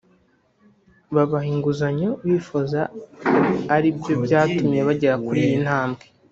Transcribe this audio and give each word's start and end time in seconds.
babaha 1.15 1.47
inguzanyo 1.53 2.09
bifuza 2.27 2.81
ari 3.75 3.89
byo 3.97 4.13
byatumye 4.23 4.79
bagera 4.87 5.15
kuri 5.25 5.39
iyi 5.47 5.59
ntambwe 5.65 6.03